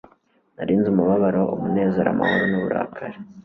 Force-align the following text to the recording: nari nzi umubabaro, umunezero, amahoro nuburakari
nari 0.55 0.73
nzi 0.77 0.87
umubabaro, 0.93 1.41
umunezero, 1.55 2.07
amahoro 2.13 2.43
nuburakari 2.47 3.17